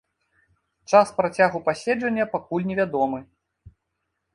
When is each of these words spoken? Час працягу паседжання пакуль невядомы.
Час 0.93 1.07
працягу 1.21 1.57
паседжання 1.69 2.25
пакуль 2.35 2.67
невядомы. 2.71 3.19